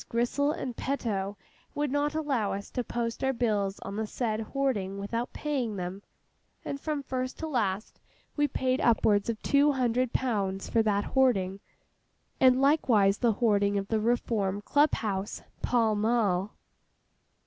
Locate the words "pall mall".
15.61-16.55